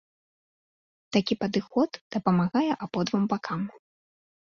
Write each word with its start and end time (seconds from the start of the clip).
Такі 1.17 1.37
падыход 1.45 1.91
дапамагае 2.17 2.67
абодвум 2.83 3.23
бакам. 3.37 3.61